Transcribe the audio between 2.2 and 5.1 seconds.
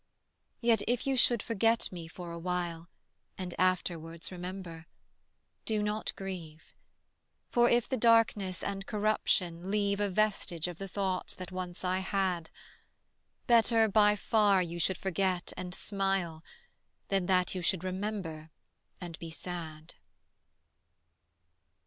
a while And afterwards remember,